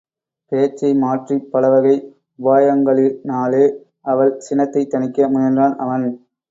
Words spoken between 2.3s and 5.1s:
உபாயங்களினாலே அவள் சினத்தைத்